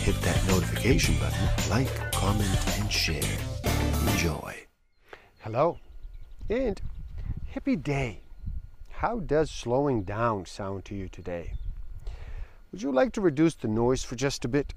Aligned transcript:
hit 0.00 0.18
that 0.22 0.46
notification 0.48 1.14
button, 1.16 1.46
like, 1.68 2.12
comment, 2.12 2.58
and 2.78 2.90
share. 2.90 3.36
Enjoy. 4.08 4.56
Hello 5.40 5.78
and 6.48 6.80
happy 7.50 7.76
day. 7.76 8.22
How 8.88 9.20
does 9.20 9.50
slowing 9.50 10.04
down 10.04 10.46
sound 10.46 10.86
to 10.86 10.94
you 10.94 11.08
today? 11.08 11.52
Would 12.72 12.80
you 12.80 12.90
like 12.90 13.12
to 13.12 13.20
reduce 13.20 13.54
the 13.54 13.68
noise 13.68 14.02
for 14.02 14.16
just 14.16 14.44
a 14.46 14.48
bit? 14.48 14.72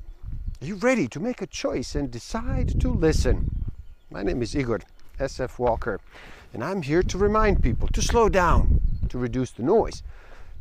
Are 0.62 0.66
you 0.66 0.76
ready 0.76 1.08
to 1.08 1.22
make 1.22 1.42
a 1.42 1.48
choice 1.48 1.96
and 1.96 2.12
decide 2.12 2.82
to 2.82 2.90
listen? 2.90 3.64
My 4.12 4.24
name 4.24 4.42
is 4.42 4.56
Igor 4.58 4.82
SF 5.20 5.58
Walker, 5.58 6.02
and 6.54 6.62
I'm 6.62 6.82
here 6.82 7.04
to 7.04 7.18
remind 7.18 7.64
people 7.64 7.88
to 7.90 8.02
slow 8.02 8.28
down, 8.28 8.82
to 9.08 9.18
reduce 9.18 9.52
the 9.52 9.64
noise, 9.64 10.04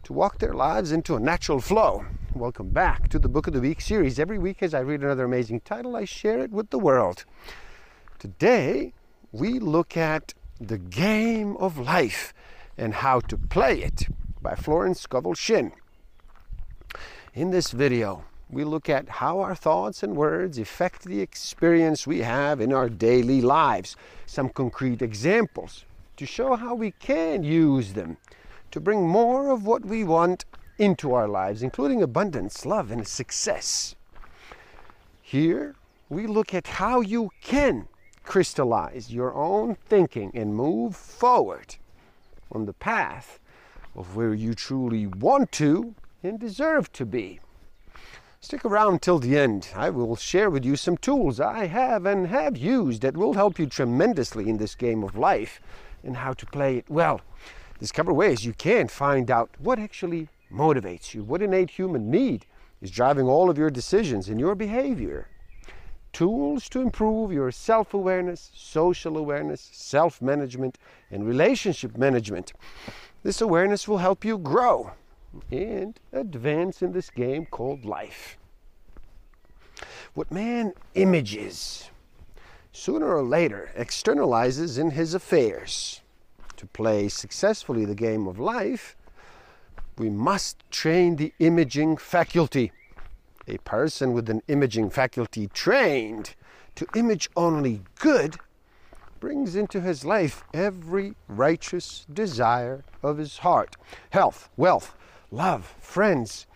to 0.05 0.13
walk 0.13 0.39
their 0.39 0.53
lives 0.53 0.91
into 0.91 1.15
a 1.15 1.21
natural 1.21 1.61
flow. 1.61 2.05
Welcome 2.35 2.71
back 2.71 3.09
to 3.11 3.21
the 3.21 3.29
Book 3.29 3.47
of 3.47 3.53
the 3.53 3.61
Week 3.61 3.81
series. 3.81 4.19
Every 4.19 4.39
week, 4.39 4.63
as 4.63 4.75
I 4.75 4.81
read 4.81 5.03
another 5.03 5.25
amazing 5.25 5.61
title, 5.61 5.95
I 5.95 6.07
share 6.07 6.41
it 6.41 6.51
with 6.51 6.71
the 6.71 6.79
world. 6.79 7.25
Today, 8.19 8.95
we 9.31 9.61
look 9.61 9.97
at 9.97 10.35
The 10.61 10.79
Game 10.79 11.57
of 11.59 11.79
Life 11.79 12.35
and 12.77 12.95
How 12.95 13.21
to 13.21 13.37
Play 13.37 13.83
It 13.83 14.09
by 14.41 14.57
Florence 14.57 15.01
Scovel 15.01 15.35
Shinn. 15.35 15.71
In 17.35 17.51
this 17.51 17.71
video, 17.71 18.25
we 18.51 18.65
look 18.65 18.89
at 18.89 19.09
how 19.09 19.39
our 19.39 19.55
thoughts 19.55 20.03
and 20.03 20.17
words 20.17 20.59
affect 20.59 21.05
the 21.05 21.21
experience 21.21 22.09
we 22.09 22.19
have 22.19 22.61
in 22.61 22.73
our 22.73 22.89
daily 22.89 23.41
lives. 23.41 23.95
Some 24.27 24.49
concrete 24.49 25.01
examples 25.01 25.85
to 26.17 26.27
show 26.27 26.57
how 26.57 26.75
we 26.75 26.91
can 26.91 27.45
use 27.45 27.93
them 27.93 28.17
to 28.73 28.81
bring 28.81 29.07
more 29.07 29.51
of 29.51 29.65
what 29.65 29.85
we 29.85 30.03
want 30.03 30.45
into 30.79 31.15
our 31.15 31.29
lives, 31.29 31.63
including 31.63 32.03
abundance, 32.03 32.67
love, 32.67 32.91
and 32.91 33.07
success. 33.07 33.95
Here, 35.21 35.77
we 36.09 36.27
look 36.27 36.53
at 36.53 36.67
how 36.67 37.01
you 37.01 37.31
can 37.41 37.89
crystallize 38.25 39.13
your 39.13 39.35
own 39.35 39.77
thinking 39.87 40.31
and 40.35 40.55
move 40.55 40.97
forward 40.97 41.77
on 42.51 42.67
the 42.67 42.73
path 42.73 43.39
of 43.95 44.17
where 44.17 44.35
you 44.35 44.55
truly 44.55 45.07
want 45.07 45.53
to 45.53 45.95
and 46.23 46.39
deserve 46.39 46.93
to 46.93 47.05
be. 47.05 47.41
Stick 48.41 48.65
around 48.65 49.03
till 49.03 49.19
the 49.19 49.39
end. 49.39 49.69
I 49.75 49.91
will 49.91 50.17
share 50.17 50.51
with 50.51 50.65
you 50.65 50.77
some 50.77 50.97
tools 50.97 51.39
I 51.39 51.67
have 51.67 52.07
and 52.07 52.27
have 52.27 52.57
used 52.57 53.03
that 53.03 53.17
will 53.17 53.35
help 53.35 53.59
you 53.59 53.67
tremendously 53.67 54.49
in 54.49 54.57
this 54.57 54.75
game 54.75 55.05
of 55.05 55.17
life 55.17 55.61
and 56.03 56.17
how 56.17 56.33
to 56.33 56.47
play 56.47 56.79
it 56.79 56.91
well. 56.91 57.21
Discover 57.83 58.13
ways 58.13 58.45
you 58.45 58.53
can 58.53 58.87
find 58.87 59.29
out 59.29 59.51
what 59.59 59.81
actually 59.81 60.29
motivates 60.53 61.15
you, 61.15 61.25
what 61.25 61.43
innate 61.43 61.71
human 61.71 62.13
need 62.13 62.47
is 62.81 62.93
driving 62.93 63.27
all 63.27 63.51
of 63.51 63.59
your 63.59 63.71
decisions 63.71 64.29
and 64.29 64.39
your 64.39 64.55
behavior 64.55 65.27
tools 66.13 66.69
to 66.69 66.81
improve 66.81 67.33
your 67.33 67.51
self 67.51 67.93
awareness, 67.93 68.53
social 68.55 69.17
awareness, 69.19 69.69
self 69.73 70.23
management, 70.23 70.79
and 71.11 71.27
relationship 71.27 71.99
management. 71.99 72.53
This 73.25 73.41
awareness 73.41 73.89
will 73.89 73.99
help 73.99 74.25
you 74.25 74.39
grow 74.39 74.93
and 75.51 75.99
advance 76.13 76.83
in 76.83 76.93
this 76.93 77.11
game 77.11 77.47
called 77.47 77.85
life. 77.85 78.39
What 80.15 80.31
man 80.31 80.73
images, 80.95 81.91
sooner 82.71 83.13
or 83.13 83.25
later, 83.25 83.73
externalizes 83.77 84.79
in 84.79 84.93
his 84.93 85.15
affairs. 85.15 86.02
To 86.63 86.69
play 86.69 87.09
successfully 87.09 87.85
the 87.85 87.97
game 87.97 88.29
of 88.29 88.39
life, 88.39 88.95
we 89.99 90.09
must 90.09 90.63
train 90.71 91.17
the 91.17 91.33
imaging 91.41 91.97
faculty 91.97 92.71
a 93.49 93.59
person 93.59 94.13
with 94.13 94.31
an 94.31 94.43
imaging 94.47 94.91
faculty 94.91 95.49
trained 95.49 96.37
to 96.77 96.87
image 96.95 97.29
only 97.35 97.81
good 97.99 98.37
brings 99.19 99.57
into 99.57 99.81
his 99.81 100.05
life 100.05 100.45
every 100.55 101.17
righteous 101.27 102.07
desire 102.13 102.85
of 103.03 103.19
his 103.19 103.39
heart 103.39 103.75
health, 104.11 104.49
wealth, 104.57 104.95
love, 105.33 105.75
friends, 105.81 106.47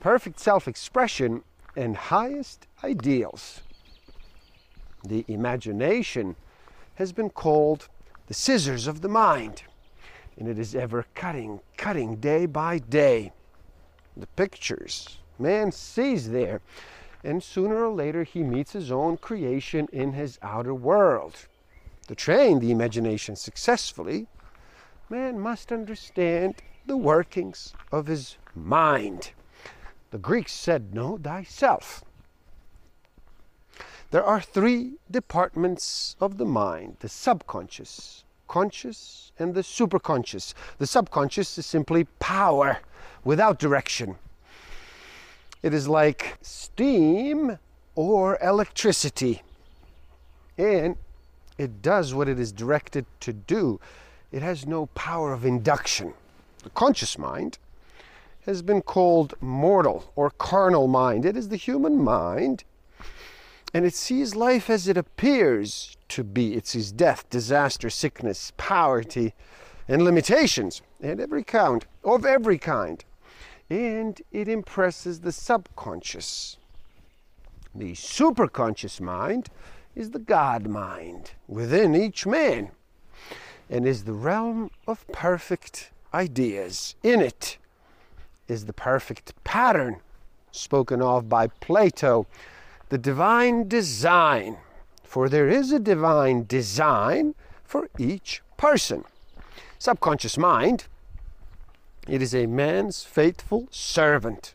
perfect 0.00 0.40
self 0.40 0.66
expression, 0.66 1.44
and 1.76 1.96
highest 1.96 2.66
ideals. 2.82 3.62
The 5.04 5.24
imagination 5.28 6.34
has 6.96 7.12
been 7.12 7.30
called 7.30 7.88
the 8.26 8.34
scissors 8.34 8.86
of 8.86 9.00
the 9.00 9.08
mind, 9.08 9.62
and 10.38 10.48
it 10.48 10.58
is 10.58 10.74
ever 10.74 11.06
cutting, 11.14 11.60
cutting 11.76 12.16
day 12.16 12.46
by 12.46 12.78
day. 12.78 13.32
The 14.16 14.26
pictures 14.26 15.18
man 15.42 15.72
sees 15.72 16.30
there. 16.30 16.60
And 17.24 17.42
sooner 17.42 17.84
or 17.84 17.92
later, 17.92 18.24
he 18.24 18.42
meets 18.42 18.72
his 18.72 18.90
own 18.90 19.16
creation 19.16 19.88
in 19.92 20.12
his 20.12 20.38
outer 20.42 20.74
world. 20.74 21.46
To 22.08 22.14
train 22.14 22.58
the 22.58 22.72
imagination 22.72 23.36
successfully, 23.36 24.26
man 25.08 25.38
must 25.38 25.70
understand 25.70 26.56
the 26.86 26.96
workings 26.96 27.74
of 27.92 28.06
his 28.06 28.38
mind. 28.54 29.32
The 30.10 30.18
Greeks 30.18 30.52
said, 30.52 30.94
Know 30.94 31.16
thyself. 31.16 32.02
There 34.12 34.22
are 34.22 34.42
three 34.42 34.98
departments 35.10 36.16
of 36.20 36.36
the 36.36 36.44
mind 36.44 36.98
the 37.00 37.08
subconscious, 37.08 38.24
conscious, 38.46 39.32
and 39.38 39.54
the 39.54 39.62
superconscious. 39.62 40.52
The 40.76 40.86
subconscious 40.86 41.56
is 41.56 41.64
simply 41.64 42.04
power 42.20 42.80
without 43.24 43.58
direction. 43.58 44.16
It 45.62 45.72
is 45.72 45.88
like 45.88 46.36
steam 46.42 47.58
or 47.94 48.38
electricity. 48.42 49.40
And 50.58 50.96
it 51.56 51.80
does 51.80 52.12
what 52.12 52.28
it 52.28 52.38
is 52.38 52.52
directed 52.52 53.06
to 53.20 53.32
do. 53.32 53.80
It 54.30 54.42
has 54.42 54.66
no 54.66 54.86
power 54.94 55.32
of 55.32 55.46
induction. 55.46 56.12
The 56.62 56.70
conscious 56.70 57.16
mind 57.16 57.56
has 58.44 58.60
been 58.60 58.82
called 58.82 59.32
mortal 59.40 60.12
or 60.16 60.28
carnal 60.28 60.86
mind. 60.86 61.24
It 61.24 61.34
is 61.34 61.48
the 61.48 61.56
human 61.56 62.04
mind, 62.04 62.64
and 63.74 63.84
it 63.84 63.94
sees 63.94 64.34
life 64.34 64.68
as 64.68 64.88
it 64.88 64.96
appears 64.96 65.96
to 66.08 66.22
be. 66.22 66.54
It 66.54 66.66
sees 66.66 66.92
death, 66.92 67.28
disaster, 67.30 67.88
sickness, 67.90 68.52
poverty, 68.56 69.34
and 69.88 70.02
limitations, 70.02 70.82
and 71.00 71.20
every 71.20 71.42
kind 71.42 71.84
of 72.04 72.24
every 72.24 72.58
kind 72.58 73.04
and 73.72 74.20
it 74.30 74.48
impresses 74.48 75.20
the 75.20 75.32
subconscious. 75.32 76.58
The 77.74 77.92
superconscious 77.92 79.00
mind 79.00 79.48
is 79.94 80.10
the 80.10 80.18
God 80.18 80.66
mind 80.66 81.30
within 81.48 81.94
each 81.94 82.26
man 82.26 82.70
and 83.70 83.86
is 83.86 84.04
the 84.04 84.12
realm 84.12 84.70
of 84.86 85.08
perfect 85.08 85.90
ideas. 86.12 86.96
In 87.02 87.22
it 87.22 87.56
is 88.46 88.66
the 88.66 88.74
perfect 88.74 89.32
pattern 89.42 90.00
spoken 90.50 91.00
of 91.00 91.30
by 91.30 91.46
Plato, 91.46 92.26
the 92.92 92.98
divine 92.98 93.66
design. 93.68 94.58
For 95.02 95.30
there 95.30 95.48
is 95.48 95.72
a 95.72 95.78
divine 95.78 96.44
design 96.46 97.34
for 97.64 97.88
each 97.98 98.42
person. 98.58 99.04
Subconscious 99.78 100.36
mind 100.36 100.84
it 102.06 102.20
is 102.20 102.34
a 102.34 102.44
man's 102.44 103.02
faithful 103.02 103.66
servant, 103.70 104.54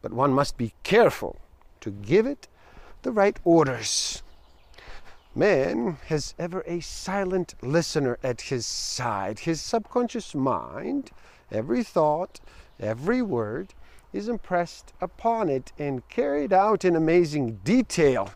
but 0.00 0.14
one 0.14 0.32
must 0.32 0.56
be 0.56 0.72
careful 0.84 1.36
to 1.82 1.90
give 1.90 2.24
it 2.24 2.48
the 3.02 3.12
right 3.12 3.38
orders. 3.44 4.22
Man 5.34 5.98
has 6.06 6.32
ever 6.38 6.64
a 6.66 6.80
silent 6.80 7.56
listener 7.60 8.18
at 8.22 8.40
his 8.40 8.64
side. 8.64 9.40
His 9.40 9.60
subconscious 9.60 10.34
mind, 10.34 11.10
every 11.52 11.82
thought, 11.82 12.40
every 12.80 13.20
word, 13.20 13.74
is 14.12 14.28
impressed 14.28 14.92
upon 15.00 15.48
it 15.48 15.72
and 15.78 16.08
carried 16.08 16.52
out 16.52 16.84
in 16.84 16.96
amazing 16.96 17.60
detail. 17.64 18.30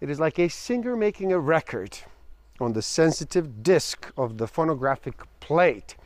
It 0.00 0.10
is 0.10 0.20
like 0.20 0.38
a 0.38 0.48
singer 0.48 0.96
making 0.96 1.32
a 1.32 1.38
record 1.38 1.98
on 2.60 2.72
the 2.72 2.82
sensitive 2.82 3.62
disc 3.62 4.10
of 4.16 4.38
the 4.38 4.46
phonographic 4.46 5.22
plate. 5.40 5.96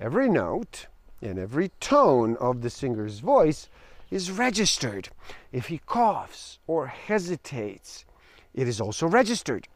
Every 0.00 0.28
note 0.28 0.86
and 1.22 1.38
every 1.38 1.70
tone 1.80 2.36
of 2.36 2.62
the 2.62 2.70
singer's 2.70 3.20
voice 3.20 3.68
is 4.10 4.30
registered. 4.30 5.08
If 5.52 5.66
he 5.66 5.78
coughs 5.78 6.58
or 6.66 6.86
hesitates, 6.86 8.04
it 8.54 8.68
is 8.68 8.80
also 8.80 9.06
registered. 9.06 9.68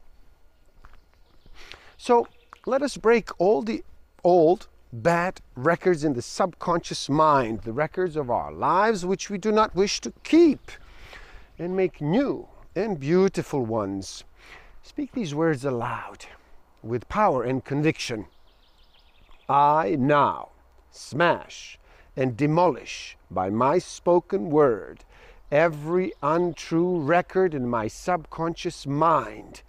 So 1.97 2.27
let 2.67 2.83
us 2.83 2.97
break 2.97 3.29
all 3.39 3.63
the 3.63 3.85
old 4.25 4.69
bad 4.93 5.41
records 5.57 6.05
in 6.05 6.13
the 6.13 6.23
subconscious 6.23 7.09
mind, 7.09 7.63
the 7.63 7.73
records 7.73 8.17
of 8.17 8.31
our 8.31 8.53
lives 8.53 9.07
which 9.07 9.31
we 9.31 9.39
do 9.39 9.51
not 9.51 9.75
wish 9.75 10.01
to 10.01 10.13
keep, 10.23 10.71
and 11.59 11.75
make 11.77 12.01
new 12.01 12.47
and 12.77 13.01
beautiful 13.01 13.65
ones. 13.65 14.25
Speak 14.83 15.13
these 15.13 15.35
words 15.35 15.65
aloud 15.65 16.27
with 16.83 17.09
power 17.09 17.43
and 17.43 17.65
conviction. 17.65 18.27
I 19.49 19.97
now 19.99 20.51
smash 20.91 21.79
and 22.17 22.37
demolish 22.37 23.17
by 23.31 23.49
my 23.49 23.79
spoken 23.79 24.51
word 24.51 25.05
every 25.51 26.13
untrue 26.23 26.99
record 26.99 27.55
in 27.55 27.69
my 27.69 27.87
subconscious 27.87 28.87
mind. 28.87 29.63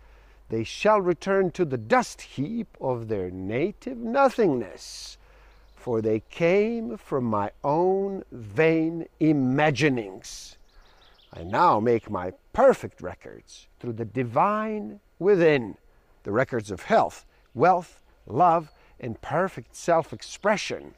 They 0.53 0.63
shall 0.63 1.01
return 1.01 1.50
to 1.53 1.65
the 1.65 1.79
dust 1.79 2.21
heap 2.21 2.77
of 2.79 3.07
their 3.07 3.31
native 3.31 3.97
nothingness, 3.97 5.17
for 5.75 6.00
they 6.00 6.19
came 6.29 6.95
from 6.95 7.23
my 7.23 7.50
own 7.63 8.23
vain 8.31 9.07
imaginings. 9.19 10.57
I 11.35 11.41
now 11.41 11.79
make 11.79 12.07
my 12.07 12.33
perfect 12.53 13.01
records 13.01 13.65
through 13.79 13.94
the 13.94 14.05
divine 14.05 15.00
within, 15.17 15.75
the 16.21 16.31
records 16.31 16.69
of 16.69 16.83
health, 16.83 17.25
wealth, 17.55 18.00
love, 18.27 18.71
and 19.00 19.19
perfect 19.21 19.75
self 19.75 20.13
expression. 20.13 20.94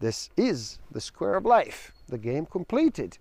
This 0.00 0.30
is 0.38 0.78
the 0.90 1.02
square 1.02 1.34
of 1.34 1.44
life, 1.44 1.92
the 2.08 2.16
game 2.16 2.46
completed. 2.46 3.18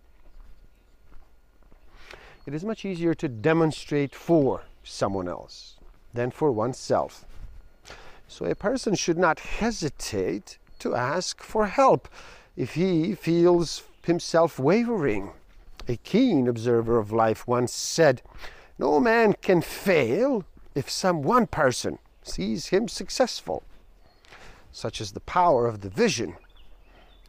It 2.46 2.54
is 2.54 2.64
much 2.64 2.86
easier 2.86 3.14
to 3.16 3.28
demonstrate 3.28 4.16
for 4.16 4.64
someone 4.86 5.28
else 5.28 5.76
than 6.14 6.32
for 6.32 6.52
oneself. 6.52 7.26
So 8.28 8.46
a 8.46 8.56
person 8.56 8.96
should 8.96 9.18
not 9.18 9.40
hesitate 9.40 10.58
to 10.80 10.96
ask 10.96 11.42
for 11.42 11.68
help 11.68 12.08
if 12.56 12.76
he 12.76 13.16
feels 13.16 13.84
himself 14.04 14.58
wavering. 14.60 15.32
A 15.88 15.98
keen 15.98 16.48
observer 16.48 16.98
of 16.98 17.12
life 17.12 17.48
once 17.48 17.74
said, 17.74 18.22
No 18.80 19.00
man 19.00 19.34
can 19.42 19.62
fail 19.62 20.46
if 20.74 20.90
some 20.90 21.22
one 21.22 21.48
person 21.48 22.00
sees 22.24 22.68
him 22.68 22.88
successful. 22.88 23.64
Such 24.72 25.00
is 25.00 25.12
the 25.12 25.20
power 25.22 25.68
of 25.68 25.82
the 25.82 25.90
vision. 25.90 26.36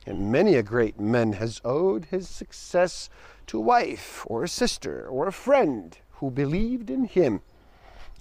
And 0.06 0.32
many 0.32 0.55
a 0.55 0.62
great 0.62 0.99
man 0.99 1.35
has 1.35 1.61
owed 1.64 2.06
his 2.06 2.29
success 2.29 3.11
to 3.49 3.58
a 3.58 3.62
wife 3.62 4.25
or 4.26 4.44
a 4.44 4.49
sister 4.49 5.06
or 5.06 5.26
a 5.26 5.32
friend 5.32 5.99
who 6.16 6.30
believed 6.30 6.90
in 6.90 7.04
him 7.04 7.40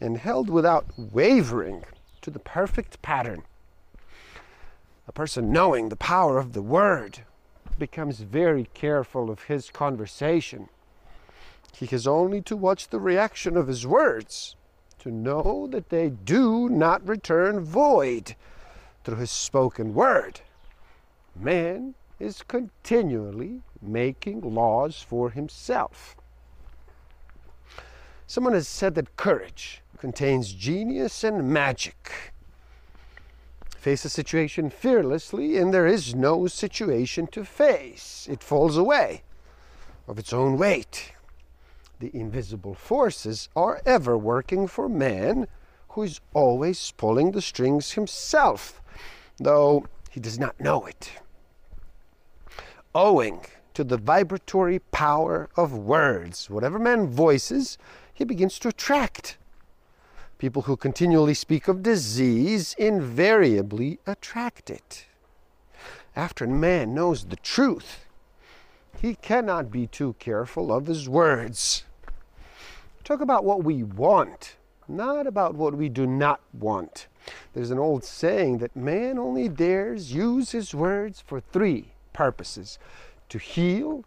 and 0.01 0.17
held 0.17 0.49
without 0.49 0.85
wavering 0.97 1.83
to 2.21 2.29
the 2.29 2.39
perfect 2.39 3.01
pattern. 3.01 3.43
A 5.07 5.11
person 5.11 5.51
knowing 5.51 5.89
the 5.89 5.95
power 5.95 6.37
of 6.37 6.53
the 6.53 6.61
word 6.61 7.19
becomes 7.77 8.19
very 8.19 8.67
careful 8.73 9.29
of 9.29 9.43
his 9.43 9.69
conversation. 9.69 10.69
He 11.73 11.85
has 11.87 12.07
only 12.07 12.41
to 12.43 12.55
watch 12.55 12.87
the 12.87 12.99
reaction 12.99 13.57
of 13.57 13.67
his 13.67 13.85
words 13.85 14.55
to 14.99 15.11
know 15.11 15.67
that 15.71 15.89
they 15.89 16.09
do 16.09 16.69
not 16.69 17.07
return 17.07 17.59
void 17.59 18.35
through 19.03 19.17
his 19.17 19.31
spoken 19.31 19.93
word. 19.93 20.41
Man 21.35 21.95
is 22.19 22.41
continually 22.43 23.61
making 23.81 24.41
laws 24.41 25.01
for 25.01 25.29
himself. 25.29 26.15
Someone 28.27 28.53
has 28.53 28.67
said 28.67 28.95
that 28.95 29.17
courage 29.17 29.81
contains 29.97 30.53
genius 30.53 31.23
and 31.23 31.47
magic. 31.47 32.33
Face 33.77 34.03
a 34.03 34.09
situation 34.09 34.69
fearlessly, 34.71 35.57
and 35.57 35.73
there 35.73 35.85
is 35.85 36.15
no 36.15 36.47
situation 36.47 37.27
to 37.27 37.45
face. 37.45 38.27
It 38.29 38.41
falls 38.41 38.77
away 38.77 39.21
of 40.07 40.17
its 40.17 40.33
own 40.33 40.57
weight. 40.57 41.13
The 41.99 42.09
invisible 42.15 42.73
forces 42.73 43.47
are 43.55 43.81
ever 43.85 44.17
working 44.17 44.67
for 44.67 44.89
man 44.89 45.47
who 45.89 46.03
is 46.03 46.19
always 46.33 46.91
pulling 46.91 47.31
the 47.31 47.41
strings 47.41 47.91
himself, 47.91 48.81
though 49.37 49.85
he 50.09 50.19
does 50.19 50.39
not 50.39 50.59
know 50.59 50.85
it. 50.85 51.11
Owing 52.93 53.45
to 53.75 53.83
the 53.83 53.97
vibratory 53.97 54.79
power 54.79 55.49
of 55.55 55.73
words, 55.73 56.49
whatever 56.49 56.79
man 56.79 57.07
voices, 57.07 57.77
he 58.15 58.23
begins 58.23 58.57
to 58.59 58.69
attract. 58.69 59.37
People 60.39 60.63
who 60.63 60.75
continually 60.75 61.33
speak 61.33 61.67
of 61.67 61.83
disease 61.83 62.73
invariably 62.79 63.99
attract 64.07 64.69
it. 64.69 65.05
After 66.15 66.45
a 66.45 66.47
man 66.47 66.95
knows 66.95 67.25
the 67.25 67.35
truth, 67.35 68.05
he 69.01 69.15
cannot 69.15 69.69
be 69.69 69.85
too 69.85 70.15
careful 70.17 70.73
of 70.73 70.87
his 70.87 71.07
words. 71.09 71.83
Talk 73.03 73.19
about 73.21 73.43
what 73.43 73.63
we 73.63 73.83
want, 73.83 74.55
not 74.87 75.27
about 75.27 75.55
what 75.55 75.75
we 75.75 75.89
do 75.89 76.07
not 76.07 76.39
want. 76.53 77.07
There's 77.53 77.71
an 77.71 77.79
old 77.79 78.03
saying 78.03 78.59
that 78.59 78.75
man 78.75 79.19
only 79.19 79.49
dares 79.49 80.13
use 80.13 80.51
his 80.51 80.73
words 80.73 81.21
for 81.25 81.39
three 81.39 81.91
purposes 82.13 82.79
to 83.29 83.37
heal, 83.37 84.05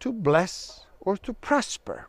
to 0.00 0.12
bless, 0.12 0.86
or 1.00 1.16
to 1.16 1.32
prosper. 1.32 2.06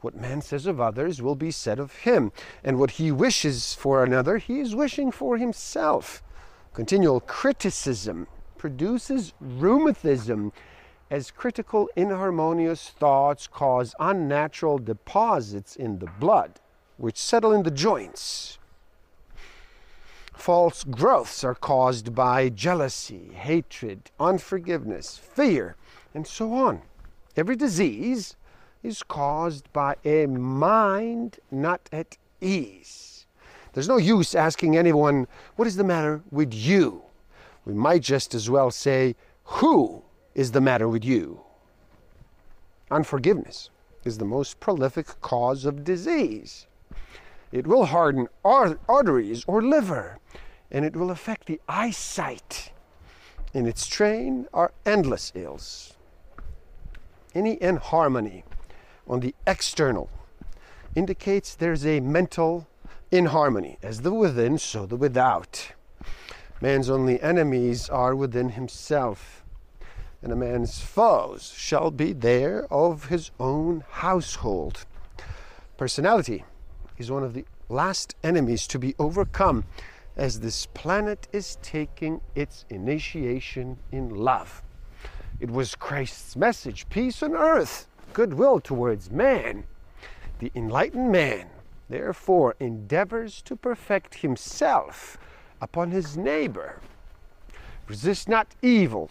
What 0.00 0.14
man 0.14 0.40
says 0.40 0.66
of 0.66 0.80
others 0.80 1.20
will 1.20 1.34
be 1.34 1.50
said 1.50 1.78
of 1.78 1.94
him, 1.94 2.32
and 2.64 2.78
what 2.78 2.92
he 2.92 3.12
wishes 3.12 3.74
for 3.74 4.02
another, 4.02 4.38
he 4.38 4.60
is 4.60 4.74
wishing 4.74 5.10
for 5.10 5.36
himself. 5.36 6.22
Continual 6.72 7.20
criticism 7.20 8.26
produces 8.56 9.34
rheumatism, 9.40 10.52
as 11.10 11.30
critical, 11.30 11.90
inharmonious 11.96 12.90
thoughts 12.90 13.46
cause 13.46 13.94
unnatural 13.98 14.78
deposits 14.78 15.76
in 15.76 15.98
the 15.98 16.10
blood, 16.18 16.60
which 16.96 17.18
settle 17.18 17.52
in 17.52 17.64
the 17.64 17.70
joints. 17.70 18.58
False 20.34 20.84
growths 20.84 21.44
are 21.44 21.54
caused 21.54 22.14
by 22.14 22.48
jealousy, 22.48 23.32
hatred, 23.34 24.10
unforgiveness, 24.18 25.18
fear, 25.18 25.76
and 26.14 26.26
so 26.26 26.54
on. 26.54 26.80
Every 27.36 27.56
disease 27.56 28.36
is 28.82 29.02
caused 29.02 29.72
by 29.72 29.96
a 30.04 30.26
mind 30.26 31.38
not 31.50 31.88
at 31.92 32.16
ease. 32.40 33.26
There's 33.72 33.88
no 33.88 33.98
use 33.98 34.34
asking 34.34 34.76
anyone, 34.76 35.26
What 35.56 35.68
is 35.68 35.76
the 35.76 35.84
matter 35.84 36.22
with 36.30 36.52
you? 36.52 37.02
We 37.64 37.74
might 37.74 38.02
just 38.02 38.34
as 38.34 38.50
well 38.50 38.70
say, 38.70 39.14
Who 39.44 40.02
is 40.34 40.52
the 40.52 40.60
matter 40.60 40.88
with 40.88 41.04
you? 41.04 41.42
Unforgiveness 42.90 43.70
is 44.04 44.18
the 44.18 44.24
most 44.24 44.58
prolific 44.58 45.20
cause 45.20 45.64
of 45.64 45.84
disease. 45.84 46.66
It 47.52 47.66
will 47.66 47.86
harden 47.86 48.28
arteries 48.44 49.44
or 49.46 49.62
liver, 49.62 50.18
and 50.70 50.84
it 50.84 50.96
will 50.96 51.10
affect 51.10 51.46
the 51.46 51.60
eyesight. 51.68 52.72
In 53.52 53.66
its 53.66 53.86
train 53.86 54.46
are 54.54 54.72
endless 54.86 55.32
ills. 55.34 55.94
Any 57.34 57.60
inharmony 57.60 58.44
on 59.10 59.20
the 59.20 59.34
external 59.46 60.08
indicates 60.94 61.54
there's 61.54 61.84
a 61.84 62.00
mental 62.00 62.68
inharmony, 63.10 63.76
as 63.82 64.02
the 64.02 64.14
within, 64.14 64.56
so 64.56 64.86
the 64.86 64.96
without. 64.96 65.72
Man's 66.60 66.88
only 66.88 67.20
enemies 67.20 67.88
are 67.88 68.14
within 68.14 68.50
himself, 68.50 69.44
and 70.22 70.32
a 70.32 70.36
man's 70.36 70.80
foes 70.80 71.52
shall 71.56 71.90
be 71.90 72.12
there 72.12 72.66
of 72.72 73.06
his 73.06 73.32
own 73.40 73.82
household. 73.90 74.86
Personality 75.76 76.44
is 76.96 77.10
one 77.10 77.24
of 77.24 77.34
the 77.34 77.44
last 77.68 78.14
enemies 78.22 78.66
to 78.68 78.78
be 78.78 78.94
overcome 78.98 79.64
as 80.16 80.40
this 80.40 80.66
planet 80.66 81.26
is 81.32 81.56
taking 81.62 82.20
its 82.34 82.64
initiation 82.68 83.78
in 83.90 84.10
love. 84.10 84.62
It 85.40 85.50
was 85.50 85.74
Christ's 85.74 86.36
message 86.36 86.88
peace 86.90 87.22
on 87.22 87.34
earth 87.34 87.88
goodwill 88.12 88.60
towards 88.60 89.10
man, 89.10 89.64
the 90.38 90.50
enlightened 90.54 91.12
man, 91.12 91.48
therefore, 91.88 92.56
endeavors 92.60 93.42
to 93.42 93.56
perfect 93.56 94.16
himself 94.16 95.18
upon 95.60 95.90
his 95.90 96.16
neighbor. 96.16 96.80
Resist 97.88 98.28
not 98.28 98.48
evil. 98.62 99.10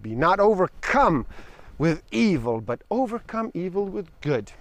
Be 0.00 0.14
not 0.14 0.40
overcome 0.40 1.26
with 1.78 2.02
evil, 2.10 2.60
but 2.60 2.82
overcome 2.90 3.50
evil 3.54 3.84
with 3.84 4.08
good. 4.20 4.52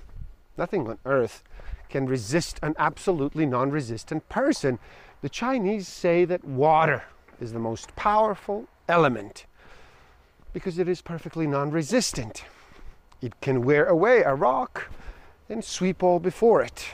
Nothing 0.58 0.88
on 0.88 0.98
earth 1.06 1.44
can 1.90 2.06
resist 2.06 2.60
an 2.62 2.76
absolutely 2.78 3.46
non 3.46 3.72
resistant 3.72 4.28
person. 4.30 4.80
The 5.22 5.30
Chinese 5.30 5.88
say 5.88 6.26
that 6.26 6.44
water 6.44 7.04
is 7.40 7.54
the 7.54 7.60
most 7.60 7.96
powerful 7.96 8.68
element 8.88 9.46
because 10.54 10.78
it 10.78 10.88
is 10.88 11.02
perfectly 11.02 11.48
non 11.48 11.72
resistant. 11.72 12.44
It 13.26 13.42
can 13.42 13.64
wear 13.64 13.88
away 13.88 14.22
a 14.22 14.36
rock 14.36 14.92
and 15.50 15.66
sweep 15.66 16.04
all 16.04 16.20
before 16.20 16.62
it. 16.62 16.94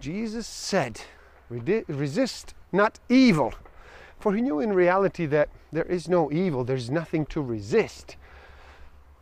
Jesus 0.00 0.46
said, 0.46 1.00
Resist 1.48 2.52
not 2.72 3.00
evil. 3.08 3.54
For 4.20 4.34
he 4.34 4.42
knew 4.42 4.60
in 4.60 4.74
reality 4.74 5.24
that 5.24 5.48
there 5.70 5.86
is 5.86 6.10
no 6.10 6.30
evil, 6.30 6.62
there's 6.62 6.90
nothing 6.90 7.24
to 7.26 7.40
resist. 7.40 8.16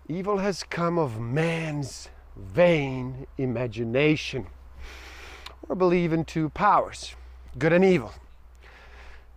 Evil 0.09 0.39
has 0.39 0.65
come 0.65 0.99
of 0.99 1.21
man's 1.21 2.09
vain 2.35 3.29
imagination. 3.39 4.49
Or 5.69 5.77
believe 5.77 6.13
in 6.13 6.25
two 6.25 6.49
powers, 6.49 7.15
good 7.57 7.73
and 7.73 7.85
evil. 7.85 8.13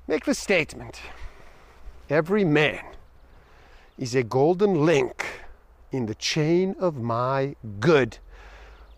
Make 0.07 0.25
the 0.25 0.33
statement 0.33 0.99
every 2.09 2.43
man 2.43 2.83
is 3.99 4.15
a 4.15 4.23
golden 4.23 4.83
link 4.83 5.32
in 5.93 6.07
the 6.07 6.15
chain 6.15 6.75
of 6.79 6.95
my 6.95 7.55
good. 7.79 8.17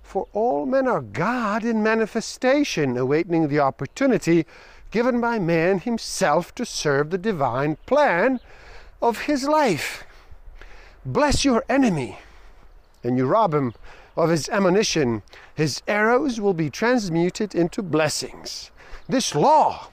For 0.01 0.27
all 0.33 0.65
men 0.65 0.87
are 0.87 1.01
God 1.01 1.65
in 1.65 1.83
manifestation, 1.83 2.95
awaiting 2.95 3.47
the 3.47 3.59
opportunity 3.59 4.45
given 4.91 5.19
by 5.19 5.39
man 5.39 5.79
himself 5.79 6.55
to 6.55 6.65
serve 6.65 7.09
the 7.09 7.17
divine 7.17 7.77
plan 7.85 8.39
of 9.01 9.23
his 9.23 9.43
life. 9.43 10.05
Bless 11.05 11.43
your 11.43 11.65
enemy, 11.67 12.19
and 13.03 13.17
you 13.17 13.25
rob 13.25 13.53
him 13.53 13.73
of 14.15 14.29
his 14.29 14.47
ammunition. 14.49 15.21
His 15.53 15.81
arrows 15.87 16.39
will 16.39 16.53
be 16.53 16.69
transmuted 16.69 17.53
into 17.53 17.81
blessings. 17.83 18.71
This 19.07 19.35
law 19.35 19.89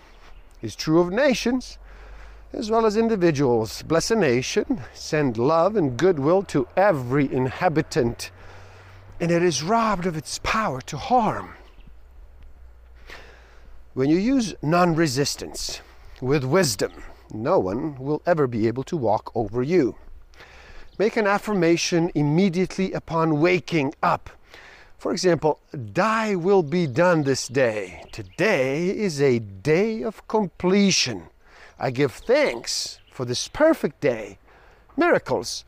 is 0.62 0.76
true 0.76 1.00
of 1.00 1.10
nations 1.10 1.78
as 2.52 2.70
well 2.70 2.84
as 2.84 2.96
individuals. 2.96 3.82
Bless 3.82 4.10
a 4.10 4.16
nation, 4.16 4.82
send 4.92 5.38
love 5.38 5.76
and 5.76 5.96
goodwill 5.96 6.42
to 6.44 6.68
every 6.76 7.32
inhabitant, 7.32 8.30
and 9.20 9.30
it 9.30 9.42
is 9.42 9.62
robbed 9.62 10.06
of 10.06 10.16
its 10.16 10.38
power 10.42 10.80
to 10.82 10.96
harm. 10.96 11.54
When 13.94 14.08
you 14.08 14.18
use 14.18 14.54
non 14.62 14.94
resistance 14.94 15.80
with 16.20 16.44
wisdom, 16.44 16.92
no 17.32 17.58
one 17.58 17.96
will 17.96 18.22
ever 18.26 18.46
be 18.46 18.66
able 18.66 18.84
to 18.84 18.96
walk 18.96 19.30
over 19.34 19.62
you. 19.62 19.96
Make 20.98 21.16
an 21.16 21.26
affirmation 21.26 22.10
immediately 22.14 22.92
upon 22.92 23.40
waking 23.40 23.94
up. 24.02 24.30
For 24.98 25.10
example, 25.10 25.58
Thy 25.72 26.36
will 26.36 26.62
be 26.62 26.86
done 26.86 27.24
this 27.24 27.48
day. 27.48 28.04
Today 28.12 28.88
is 28.88 29.20
a 29.20 29.40
day 29.40 30.02
of 30.02 30.28
completion. 30.28 31.31
I 31.78 31.90
give 31.90 32.12
thanks 32.12 33.00
for 33.10 33.24
this 33.24 33.48
perfect 33.48 34.00
day. 34.00 34.38
Miracles 34.96 35.64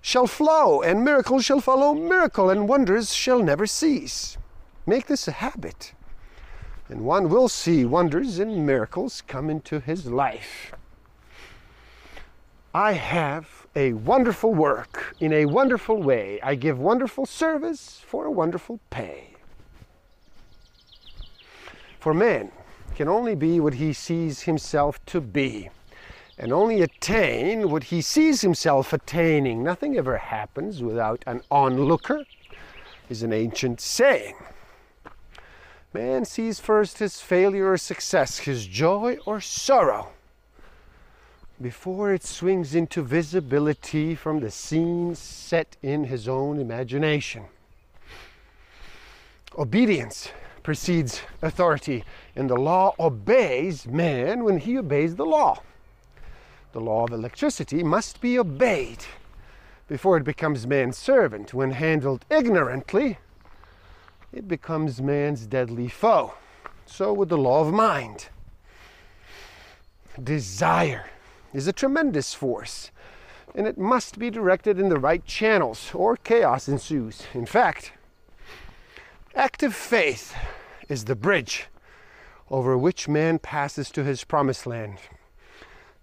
shall 0.00 0.26
flow, 0.26 0.82
and 0.82 1.04
miracles 1.04 1.44
shall 1.44 1.60
follow 1.60 1.94
miracle, 1.94 2.50
and 2.50 2.68
wonders 2.68 3.12
shall 3.14 3.42
never 3.42 3.66
cease. 3.66 4.38
Make 4.86 5.06
this 5.06 5.28
a 5.28 5.32
habit, 5.32 5.92
and 6.88 7.02
one 7.02 7.28
will 7.28 7.48
see 7.48 7.84
wonders 7.84 8.38
and 8.38 8.64
miracles 8.64 9.22
come 9.26 9.50
into 9.50 9.80
his 9.80 10.06
life. 10.06 10.72
I 12.74 12.92
have 12.92 13.66
a 13.74 13.92
wonderful 13.94 14.54
work 14.54 15.16
in 15.20 15.32
a 15.32 15.46
wonderful 15.46 16.02
way. 16.02 16.38
I 16.42 16.54
give 16.54 16.78
wonderful 16.78 17.26
service 17.26 18.02
for 18.06 18.24
a 18.24 18.30
wonderful 18.30 18.80
pay. 18.90 19.34
For 21.98 22.14
man, 22.14 22.52
can 22.98 23.08
only 23.08 23.36
be 23.36 23.60
what 23.60 23.74
he 23.74 23.92
sees 23.92 24.42
himself 24.42 24.98
to 25.06 25.20
be, 25.20 25.70
and 26.36 26.52
only 26.52 26.82
attain 26.82 27.70
what 27.70 27.84
he 27.84 28.02
sees 28.02 28.40
himself 28.40 28.92
attaining. 28.92 29.62
Nothing 29.62 29.96
ever 29.96 30.18
happens 30.18 30.82
without 30.82 31.22
an 31.24 31.40
onlooker, 31.48 32.24
is 33.08 33.22
an 33.22 33.32
ancient 33.32 33.80
saying. 33.80 34.34
Man 35.94 36.24
sees 36.24 36.58
first 36.58 36.98
his 36.98 37.20
failure 37.20 37.70
or 37.70 37.78
success, 37.78 38.38
his 38.38 38.66
joy 38.66 39.18
or 39.24 39.40
sorrow, 39.40 40.08
before 41.62 42.12
it 42.12 42.24
swings 42.24 42.74
into 42.74 43.00
visibility 43.00 44.16
from 44.16 44.40
the 44.40 44.50
scene 44.50 45.14
set 45.14 45.76
in 45.84 46.02
his 46.02 46.26
own 46.26 46.58
imagination. 46.58 47.44
Obedience 49.56 50.32
precedes 50.68 51.22
authority, 51.40 52.04
and 52.36 52.50
the 52.50 52.54
law 52.54 52.94
obeys 53.00 53.86
man 53.86 54.44
when 54.44 54.58
he 54.58 54.76
obeys 54.76 55.16
the 55.16 55.24
law. 55.24 55.62
The 56.72 56.80
law 56.80 57.04
of 57.04 57.10
electricity 57.10 57.82
must 57.82 58.20
be 58.20 58.38
obeyed 58.38 59.06
before 59.88 60.18
it 60.18 60.24
becomes 60.24 60.66
man's 60.66 60.98
servant. 60.98 61.54
When 61.54 61.70
handled 61.70 62.26
ignorantly, 62.28 63.16
it 64.30 64.46
becomes 64.46 65.00
man's 65.00 65.46
deadly 65.46 65.88
foe. 65.88 66.34
So 66.84 67.14
with 67.14 67.30
the 67.30 67.38
law 67.38 67.62
of 67.66 67.72
mind. 67.72 68.28
Desire 70.22 71.06
is 71.54 71.66
a 71.66 71.72
tremendous 71.72 72.34
force, 72.34 72.90
and 73.54 73.66
it 73.66 73.78
must 73.78 74.18
be 74.18 74.28
directed 74.28 74.78
in 74.78 74.90
the 74.90 75.00
right 75.00 75.24
channels, 75.24 75.92
or 75.94 76.18
chaos 76.18 76.68
ensues. 76.68 77.22
In 77.32 77.46
fact, 77.46 77.92
active 79.34 79.74
faith 79.74 80.34
is 80.88 81.04
the 81.04 81.14
bridge 81.14 81.66
over 82.50 82.76
which 82.76 83.08
man 83.08 83.38
passes 83.38 83.90
to 83.90 84.04
his 84.04 84.24
promised 84.24 84.66
land. 84.66 84.98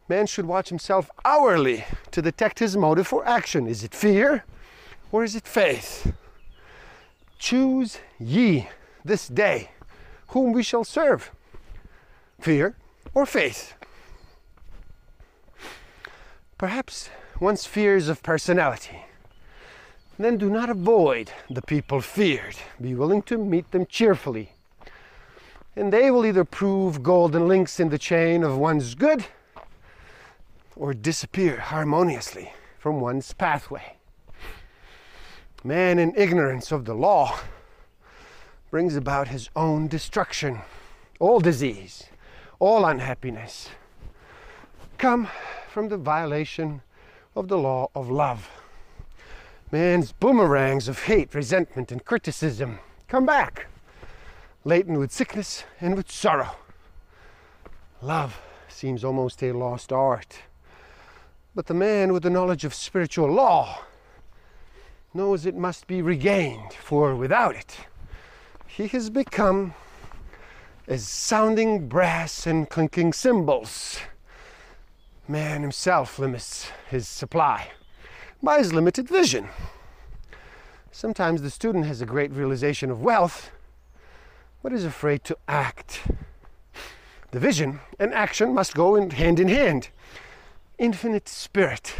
Man 0.08 0.28
should 0.28 0.46
watch 0.46 0.70
himself 0.70 1.10
hourly 1.24 1.86
to 2.12 2.22
detect 2.22 2.60
his 2.60 2.78
motive 2.78 3.08
for 3.08 3.28
action. 3.28 3.68
Is 3.68 3.84
it 3.84 3.96
fear 3.96 4.46
or 5.12 5.24
is 5.24 5.36
it 5.36 5.48
faith? 5.48 6.14
Choose 7.40 7.98
ye 8.20 8.70
this 9.04 9.28
day 9.28 9.72
whom 10.28 10.54
we 10.54 10.62
shall 10.62 10.84
serve 10.84 11.32
fear 12.40 12.76
or 13.14 13.26
faith. 13.26 13.74
Perhaps 16.58 17.10
one's 17.40 17.66
fears 17.66 18.08
of 18.08 18.22
personality. 18.22 19.06
Then 20.18 20.38
do 20.38 20.50
not 20.50 20.70
avoid 20.70 21.32
the 21.50 21.62
people 21.62 22.00
feared. 22.00 22.56
Be 22.80 22.96
willing 22.96 23.22
to 23.24 23.38
meet 23.38 23.72
them 23.72 23.86
cheerfully 23.86 24.55
and 25.76 25.92
they 25.92 26.10
will 26.10 26.26
either 26.26 26.46
prove 26.46 27.04
golden 27.04 27.48
links 27.48 27.80
in 27.80 27.90
the 27.90 27.98
chain 27.98 28.44
of 28.44 28.58
one's 28.58 28.96
good 28.96 29.26
or 30.76 30.94
disappear 30.94 31.58
harmoniously 31.58 32.54
from 32.78 33.02
one's 33.02 33.34
pathway. 33.34 33.98
Man 35.64 36.00
in 36.00 36.14
ignorance 36.16 36.72
of 36.72 36.86
the 36.86 36.94
law 36.94 37.40
brings 38.72 38.96
about 38.96 39.30
his 39.30 39.50
own 39.56 39.88
destruction. 39.88 40.62
All 41.20 41.40
disease, 41.40 42.06
all 42.60 42.86
unhappiness 42.86 43.70
come 44.98 45.28
from 45.70 45.90
the 45.90 45.98
violation 45.98 46.82
of 47.36 47.48
the 47.48 47.58
law 47.58 47.90
of 47.96 48.10
love. 48.10 48.50
Man's 49.72 50.14
boomerangs 50.14 50.88
of 50.88 51.04
hate, 51.04 51.34
resentment, 51.34 51.92
and 51.92 52.06
criticism 52.06 52.80
come 53.08 53.26
back 53.26 53.68
laden 54.66 54.98
with 54.98 55.12
sickness 55.12 55.64
and 55.80 55.96
with 55.96 56.12
sorrow. 56.12 56.56
Love 58.02 58.42
seems 58.68 59.04
almost 59.04 59.42
a 59.44 59.52
lost 59.52 59.94
art. 59.94 60.40
But 61.54 61.68
the 61.68 61.74
man 61.74 62.12
with 62.12 62.24
the 62.24 62.32
knowledge 62.32 62.66
of 62.66 62.74
spiritual 62.74 63.32
law 63.32 63.84
knows 65.14 65.46
it 65.46 65.56
must 65.56 65.88
be 65.88 66.02
regained, 66.02 66.74
for 66.74 67.16
without 67.16 67.56
it, 67.56 67.78
he 68.68 68.88
has 68.88 69.10
become 69.10 69.74
as 70.88 71.08
sounding 71.08 71.88
brass 71.88 72.46
and 72.46 72.70
clinking 72.70 73.14
cymbals. 73.14 74.00
Man 75.28 75.62
himself 75.62 76.20
limits 76.20 76.70
his 76.90 77.08
supply 77.08 77.70
by 78.44 78.58
his 78.58 78.74
limited 78.74 79.08
vision. 79.08 79.48
Sometimes 80.92 81.42
the 81.42 81.50
student 81.50 81.86
has 81.86 82.02
a 82.02 82.06
great 82.06 82.32
realization 82.32 82.92
of 82.92 83.02
wealth 83.02 83.52
but 84.66 84.74
is 84.74 84.84
afraid 84.84 85.24
to 85.24 85.38
act. 85.48 86.02
The 87.30 87.40
vision 87.40 87.82
and 88.00 88.12
action 88.16 88.52
must 88.52 88.74
go 88.74 88.96
in 88.96 89.12
hand 89.12 89.40
in 89.40 89.48
hand. 89.48 89.90
Infinite 90.80 91.30
Spirit, 91.30 91.94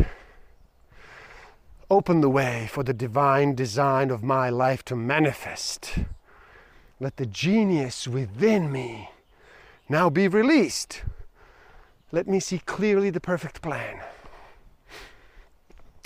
open 1.92 2.22
the 2.22 2.30
way 2.30 2.68
for 2.72 2.82
the 2.82 2.92
divine 2.92 3.54
design 3.54 4.10
of 4.10 4.24
my 4.24 4.50
life 4.50 4.84
to 4.86 4.96
manifest. 4.96 6.00
Let 7.00 7.18
the 7.18 7.28
genius 7.28 8.08
within 8.08 8.72
me 8.72 9.12
now 9.88 10.10
be 10.10 10.28
released. 10.28 11.04
Let 12.12 12.28
me 12.28 12.40
see 12.40 12.58
clearly 12.58 13.12
the 13.12 13.22
perfect 13.22 13.62
plan. 13.62 14.02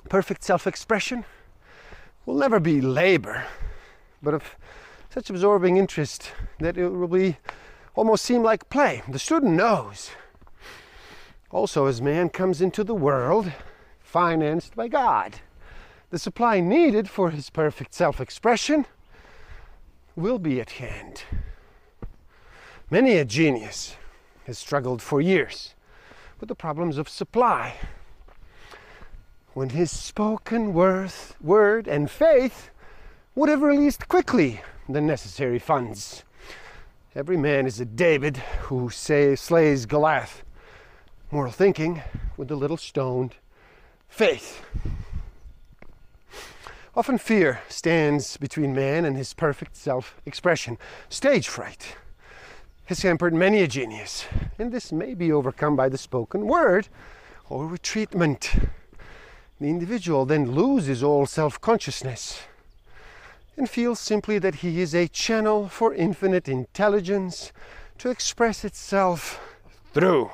Perfect 0.10 0.44
self 0.44 0.68
expression 0.68 1.24
will 2.26 2.36
never 2.36 2.60
be 2.60 2.82
labor, 2.82 3.46
but 4.22 4.34
if 4.34 4.58
such 5.10 5.30
absorbing 5.30 5.78
interest 5.78 6.32
that 6.60 6.78
it 6.78 6.90
will 6.90 7.08
be 7.08 7.38
almost 7.96 8.24
seem 8.24 8.44
like 8.44 8.70
play. 8.70 9.02
The 9.10 9.20
student 9.20 9.54
knows. 9.54 10.12
Also, 11.52 11.88
as 11.88 12.02
man 12.02 12.30
comes 12.30 12.62
into 12.62 12.84
the 12.84 12.94
world, 12.94 13.52
financed 14.00 14.76
by 14.76 14.88
God. 14.88 15.38
The 16.12 16.20
supply 16.20 16.60
needed 16.60 17.10
for 17.10 17.32
his 17.32 17.50
perfect 17.50 17.94
self 17.94 18.22
expression 18.22 18.86
will 20.16 20.40
be 20.40 20.62
at 20.62 20.72
hand. 20.72 21.24
Many 22.92 23.14
a 23.18 23.26
genius 23.26 23.96
has 24.46 24.58
struggled 24.58 25.02
for 25.02 25.22
years 25.22 25.76
with 26.40 26.50
the 26.50 26.56
problems 26.56 26.98
of 26.98 27.10
supply. 27.10 27.76
When 29.54 29.70
his 29.70 29.92
spoken 29.92 30.74
worth, 30.74 31.36
word 31.42 31.88
and 31.88 32.10
faith 32.10 32.70
would 33.36 33.50
have 33.50 33.62
released 33.62 34.08
quickly 34.08 34.62
the 34.90 35.02
necessary 35.02 35.60
funds. 35.60 36.24
Every 37.16 37.38
man 37.38 37.68
is 37.68 37.80
a 37.80 37.86
David 37.86 38.38
who 38.38 38.90
say, 38.90 39.36
slays 39.36 39.86
Goliath. 39.86 40.44
Moral 41.32 41.52
thinking 41.52 42.02
with 42.38 42.50
a 42.50 42.56
little 42.56 42.78
stoned 42.78 43.36
faith. 44.08 44.64
Often 46.96 47.20
fear 47.20 47.62
stands 47.70 48.36
between 48.38 48.74
man 48.74 49.06
and 49.06 49.16
his 49.16 49.34
perfect 49.36 49.76
self 49.78 50.20
expression. 50.26 50.80
Stage 51.08 51.48
fright 51.48 51.96
has 52.86 53.04
hampered 53.04 53.34
many 53.34 53.62
a 53.62 53.68
genius, 53.68 54.26
and 54.58 54.72
this 54.72 54.92
may 54.92 55.14
be 55.14 55.32
overcome 55.32 55.76
by 55.76 55.88
the 55.88 56.00
spoken 56.00 56.48
word 56.48 56.88
or 57.48 57.68
retreatment. 57.68 58.70
The 59.62 59.70
individual 59.70 60.26
then 60.26 60.54
loses 60.54 61.04
all 61.04 61.28
self 61.28 61.62
consciousness 61.62 62.42
and 63.60 63.70
feels 63.70 64.00
simply 64.00 64.40
that 64.40 64.56
he 64.56 64.80
is 64.80 64.96
a 64.96 65.10
channel 65.10 65.68
for 65.68 65.94
infinite 65.94 66.48
intelligence 66.48 67.52
to 67.98 68.10
express 68.10 68.64
itself 68.64 69.42
through. 69.94 70.32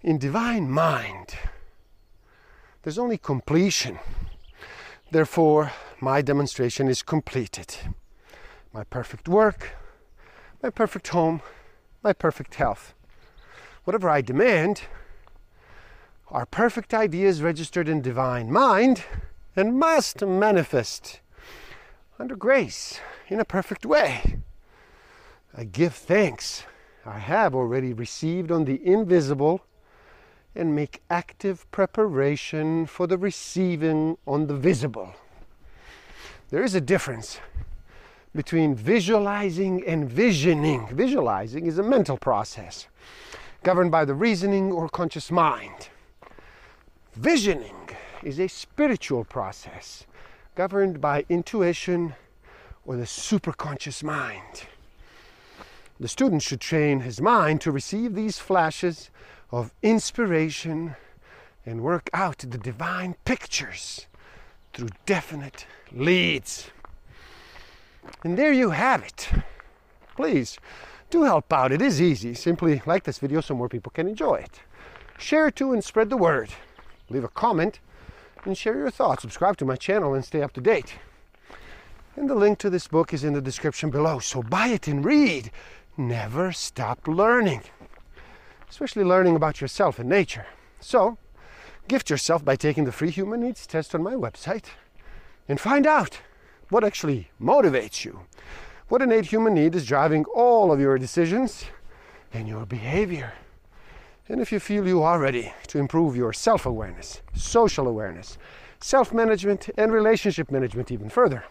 In 0.00 0.18
divine 0.18 0.68
mind, 0.68 1.36
there's 2.82 2.98
only 2.98 3.18
completion. 3.18 4.00
Therefore, 5.12 5.70
my 6.00 6.22
demonstration 6.22 6.88
is 6.88 7.04
completed. 7.04 7.76
My 8.72 8.82
perfect 8.82 9.28
work, 9.28 9.76
my 10.60 10.70
perfect 10.70 11.06
home, 11.06 11.40
my 12.02 12.12
perfect 12.12 12.56
health. 12.56 12.94
Whatever 13.84 14.10
I 14.10 14.22
demand 14.22 14.82
are 16.32 16.46
perfect 16.46 16.92
ideas 16.92 17.42
registered 17.42 17.88
in 17.88 18.02
divine 18.02 18.50
mind 18.50 19.04
and 19.54 19.78
must 19.78 20.20
manifest 20.26 21.20
under 22.22 22.36
grace 22.36 23.00
in 23.26 23.40
a 23.40 23.44
perfect 23.44 23.84
way. 23.84 24.36
I 25.56 25.64
give 25.64 25.92
thanks 25.92 26.62
I 27.04 27.18
have 27.18 27.52
already 27.52 27.92
received 27.92 28.52
on 28.52 28.64
the 28.64 28.80
invisible 28.86 29.66
and 30.54 30.72
make 30.72 31.02
active 31.10 31.68
preparation 31.72 32.86
for 32.86 33.08
the 33.08 33.18
receiving 33.18 34.18
on 34.24 34.46
the 34.46 34.54
visible. 34.54 35.12
There 36.50 36.62
is 36.62 36.76
a 36.76 36.80
difference 36.80 37.40
between 38.36 38.76
visualizing 38.76 39.84
and 39.84 40.08
visioning. 40.08 40.86
Visualizing 40.92 41.66
is 41.66 41.78
a 41.78 41.82
mental 41.82 42.16
process 42.16 42.86
governed 43.64 43.90
by 43.90 44.04
the 44.04 44.14
reasoning 44.14 44.70
or 44.70 44.88
conscious 44.88 45.32
mind. 45.32 45.88
Visioning 47.14 47.88
is 48.22 48.38
a 48.38 48.46
spiritual 48.46 49.24
process 49.24 50.06
governed 50.54 51.00
by 51.00 51.24
intuition 51.28 52.14
or 52.84 52.96
the 52.96 53.04
superconscious 53.04 54.02
mind. 54.02 54.66
The 55.98 56.08
student 56.08 56.42
should 56.42 56.60
train 56.60 57.00
his 57.00 57.20
mind 57.20 57.60
to 57.62 57.70
receive 57.70 58.14
these 58.14 58.38
flashes 58.38 59.10
of 59.50 59.72
inspiration 59.82 60.96
and 61.64 61.82
work 61.82 62.10
out 62.12 62.38
the 62.38 62.58
divine 62.58 63.14
pictures 63.24 64.06
through 64.72 64.88
definite 65.06 65.66
leads. 65.92 66.70
And 68.24 68.36
there 68.36 68.52
you 68.52 68.70
have 68.70 69.02
it. 69.04 69.28
Please 70.16 70.58
do 71.10 71.22
help 71.22 71.52
out. 71.52 71.72
It 71.72 71.82
is 71.82 72.00
easy. 72.00 72.34
Simply 72.34 72.82
like 72.84 73.04
this 73.04 73.18
video 73.18 73.40
so 73.40 73.54
more 73.54 73.68
people 73.68 73.92
can 73.92 74.08
enjoy 74.08 74.36
it. 74.36 74.60
Share 75.18 75.48
it 75.48 75.56
too 75.56 75.72
and 75.72 75.84
spread 75.84 76.10
the 76.10 76.16
word. 76.16 76.50
Leave 77.10 77.24
a 77.24 77.28
comment 77.28 77.78
and 78.46 78.56
share 78.56 78.76
your 78.76 78.90
thoughts. 78.90 79.22
Subscribe 79.22 79.56
to 79.58 79.64
my 79.64 79.76
channel 79.76 80.14
and 80.14 80.24
stay 80.24 80.42
up 80.42 80.52
to 80.54 80.60
date. 80.60 80.94
And 82.16 82.28
the 82.28 82.34
link 82.34 82.58
to 82.58 82.70
this 82.70 82.88
book 82.88 83.14
is 83.14 83.24
in 83.24 83.32
the 83.32 83.40
description 83.40 83.90
below. 83.90 84.18
So 84.18 84.42
buy 84.42 84.68
it 84.68 84.86
and 84.86 85.04
read. 85.04 85.50
Never 85.96 86.52
stop 86.52 87.06
learning, 87.06 87.62
especially 88.68 89.04
learning 89.04 89.36
about 89.36 89.60
yourself 89.60 89.98
and 89.98 90.08
nature. 90.08 90.46
So, 90.80 91.18
gift 91.88 92.10
yourself 92.10 92.44
by 92.44 92.56
taking 92.56 92.84
the 92.84 92.92
free 92.92 93.10
human 93.10 93.40
needs 93.40 93.66
test 93.66 93.94
on 93.94 94.02
my 94.02 94.14
website 94.14 94.66
and 95.48 95.60
find 95.60 95.86
out 95.86 96.20
what 96.70 96.84
actually 96.84 97.30
motivates 97.40 98.04
you. 98.04 98.20
What 98.88 99.02
innate 99.02 99.26
human 99.26 99.54
need 99.54 99.74
is 99.74 99.86
driving 99.86 100.24
all 100.34 100.72
of 100.72 100.80
your 100.80 100.98
decisions 100.98 101.64
and 102.32 102.48
your 102.48 102.66
behavior. 102.66 103.32
And 104.28 104.40
if 104.40 104.52
you 104.52 104.60
feel 104.60 104.86
you 104.86 105.02
are 105.02 105.18
ready 105.18 105.52
to 105.68 105.78
improve 105.78 106.16
your 106.16 106.32
self 106.32 106.64
awareness, 106.64 107.20
social 107.34 107.88
awareness, 107.88 108.38
self 108.80 109.12
management, 109.12 109.68
and 109.76 109.92
relationship 109.92 110.50
management 110.50 110.92
even 110.92 111.08
further, 111.08 111.44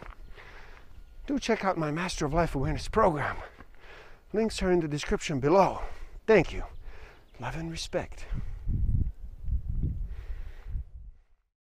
do 1.26 1.38
check 1.38 1.64
out 1.64 1.76
my 1.76 1.90
Master 1.90 2.24
of 2.24 2.32
Life 2.32 2.54
Awareness 2.54 2.88
program. 2.88 3.36
Links 4.32 4.62
are 4.62 4.72
in 4.72 4.80
the 4.80 4.88
description 4.88 5.38
below. 5.38 5.82
Thank 6.26 6.52
you. 6.52 6.64
Love 7.38 7.56
and 7.56 7.70
respect. 7.70 8.24